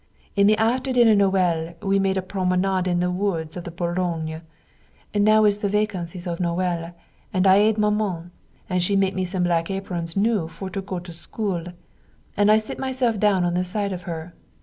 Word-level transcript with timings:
In 0.35 0.47
the 0.47 0.57
after 0.57 0.91
dinner 0.91 1.13
Noël 1.15 1.75
we 1.83 1.99
make 1.99 2.17
a 2.17 2.23
promenade 2.23 2.87
in 2.87 3.01
the 3.01 3.11
woods 3.11 3.55
of 3.55 3.65
Boulognes. 3.65 4.41
Now 5.13 5.43
it 5.43 5.47
is 5.49 5.59
the 5.59 5.69
vacancies 5.69 6.25
of 6.25 6.39
Noël 6.39 6.95
and 7.31 7.45
I 7.45 7.57
aid 7.57 7.77
Maman, 7.77 8.31
she 8.79 8.95
make 8.95 9.13
me 9.13 9.25
some 9.25 9.43
black 9.43 9.69
aprons 9.69 10.17
new 10.17 10.47
for 10.47 10.71
go 10.71 10.97
to 10.97 11.13
school, 11.13 11.65
and 12.35 12.51
I 12.51 12.57
sit 12.57 12.79
myself 12.79 13.19
down 13.19 13.43
on 13.45 13.53
the 13.53 13.63
side 13.63 13.93
of 13.93 14.01
her. 14.09 14.33